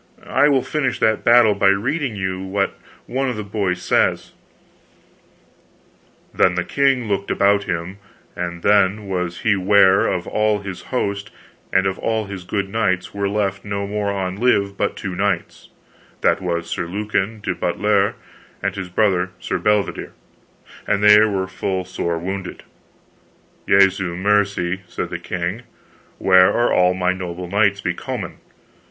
I 0.33 0.47
will 0.49 0.63
finish 0.63 0.97
that 0.97 1.23
battle 1.23 1.53
by 1.53 1.67
reading 1.67 2.15
you 2.15 2.39
what 2.41 2.73
one 3.05 3.29
of 3.29 3.35
the 3.37 3.43
boys 3.43 3.83
says: 3.83 4.31
Then 6.33 6.55
the 6.55 6.63
king 6.63 7.07
looked 7.07 7.29
about 7.29 7.65
him, 7.65 7.99
and 8.35 8.63
then 8.63 9.07
was 9.07 9.41
he 9.41 9.55
ware 9.55 10.07
of 10.07 10.25
all 10.25 10.61
his 10.63 10.81
host 10.89 11.29
and 11.71 11.85
of 11.85 11.99
all 11.99 12.25
his 12.25 12.45
good 12.45 12.67
knights 12.67 13.13
were 13.13 13.29
left 13.29 13.63
no 13.63 13.85
more 13.85 14.09
on 14.09 14.37
live 14.37 14.75
but 14.75 14.95
two 14.97 15.13
knights, 15.13 15.69
that 16.21 16.41
was 16.41 16.67
Sir 16.67 16.87
Lucan 16.87 17.39
de 17.39 17.53
Butlere, 17.53 18.15
and 18.63 18.75
his 18.75 18.89
brother 18.89 19.29
Sir 19.39 19.59
Bedivere: 19.59 20.13
and 20.87 21.03
they 21.03 21.19
were 21.23 21.45
full 21.45 21.85
sore 21.85 22.17
wounded. 22.17 22.63
Jesu 23.69 24.15
mercy, 24.15 24.81
said 24.87 25.11
the 25.11 25.19
king, 25.19 25.61
where 26.17 26.51
are 26.51 26.73
all 26.73 26.95
my 26.95 27.13
noble 27.13 27.47
knights 27.47 27.81
becomen? 27.81 28.37